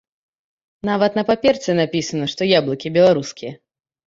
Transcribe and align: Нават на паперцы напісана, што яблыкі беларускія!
Нават 0.89 1.19
на 1.19 1.23
паперцы 1.29 1.75
напісана, 1.81 2.25
што 2.33 2.49
яблыкі 2.57 2.93
беларускія! 2.97 3.53